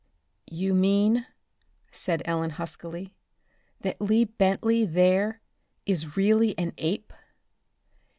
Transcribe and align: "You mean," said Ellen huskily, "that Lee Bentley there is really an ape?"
"You 0.49 0.73
mean," 0.73 1.27
said 1.91 2.23
Ellen 2.25 2.49
huskily, 2.57 3.13
"that 3.81 4.01
Lee 4.01 4.25
Bentley 4.25 4.83
there 4.83 5.41
is 5.85 6.17
really 6.17 6.57
an 6.57 6.73
ape?" 6.79 7.13